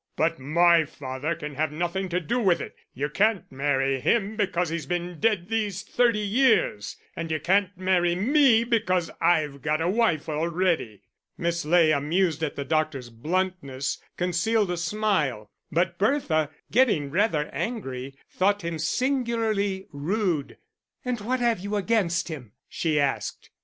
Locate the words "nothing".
1.71-2.09